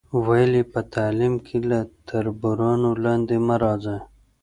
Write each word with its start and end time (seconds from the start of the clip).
ویل 0.25 0.51
یې، 0.59 0.63
په 0.73 0.79
تعلیم 0.93 1.33
کې 1.45 1.57
له 1.69 1.79
تربورانو 2.07 2.89
لاندې 3.03 3.35
مه 3.47 3.55
راځئ. 3.63 3.99